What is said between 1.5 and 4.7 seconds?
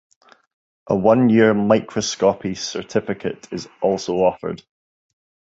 Microscopy Certificate is also offered.